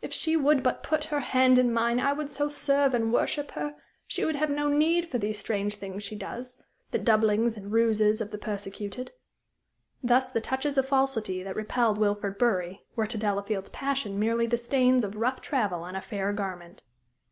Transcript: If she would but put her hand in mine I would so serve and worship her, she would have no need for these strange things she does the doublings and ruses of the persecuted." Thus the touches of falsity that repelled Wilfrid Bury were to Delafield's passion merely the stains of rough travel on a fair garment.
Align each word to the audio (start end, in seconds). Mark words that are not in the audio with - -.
If 0.00 0.12
she 0.12 0.36
would 0.36 0.62
but 0.62 0.84
put 0.84 1.06
her 1.06 1.18
hand 1.18 1.58
in 1.58 1.72
mine 1.72 1.98
I 1.98 2.12
would 2.12 2.30
so 2.30 2.48
serve 2.48 2.94
and 2.94 3.12
worship 3.12 3.50
her, 3.58 3.74
she 4.06 4.24
would 4.24 4.36
have 4.36 4.48
no 4.48 4.68
need 4.68 5.06
for 5.10 5.18
these 5.18 5.40
strange 5.40 5.74
things 5.74 6.04
she 6.04 6.14
does 6.14 6.62
the 6.92 6.98
doublings 7.00 7.56
and 7.56 7.72
ruses 7.72 8.20
of 8.20 8.30
the 8.30 8.38
persecuted." 8.38 9.10
Thus 10.00 10.30
the 10.30 10.40
touches 10.40 10.78
of 10.78 10.86
falsity 10.86 11.42
that 11.42 11.56
repelled 11.56 11.98
Wilfrid 11.98 12.38
Bury 12.38 12.84
were 12.94 13.08
to 13.08 13.18
Delafield's 13.18 13.70
passion 13.70 14.16
merely 14.16 14.46
the 14.46 14.58
stains 14.58 15.02
of 15.02 15.16
rough 15.16 15.40
travel 15.40 15.82
on 15.82 15.96
a 15.96 16.00
fair 16.00 16.32
garment. 16.32 16.84